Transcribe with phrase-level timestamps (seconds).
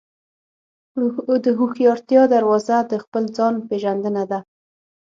[1.43, 4.39] د هوښیارتیا دروازه د خپل ځان پېژندنه ده.